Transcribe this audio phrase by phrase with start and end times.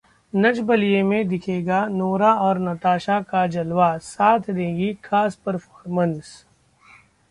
[0.33, 6.45] नच बलिए में दिखेगा नोरा और नताशा का जलवा, साथ देंगी खास परफॉर्मेंस